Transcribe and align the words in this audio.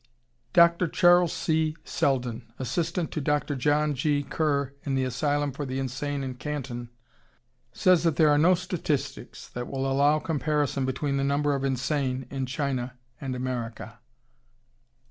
Dr. 0.53 0.87
Charles 0.87 1.31
C. 1.31 1.75
Selden, 1.83 2.51
assistant 2.57 3.11
to 3.11 3.21
Dr. 3.21 3.55
John 3.55 3.93
G. 3.93 4.23
Kerr 4.23 4.73
in 4.83 4.95
the 4.95 5.03
Asylum 5.03 5.51
for 5.51 5.63
the 5.63 5.77
Insane 5.77 6.23
in 6.23 6.33
Canton, 6.33 6.89
says 7.71 8.01
that 8.01 8.15
there 8.15 8.31
are 8.31 8.37
no 8.39 8.55
statistics 8.55 9.47
that 9.49 9.67
will 9.67 9.85
allow 9.85 10.17
comparison 10.17 10.85
between 10.87 11.17
the 11.17 11.23
number 11.23 11.53
of 11.53 11.63
insane 11.63 12.25
in 12.31 12.47
China 12.47 12.97
and 13.21 13.35
America. 13.35 13.99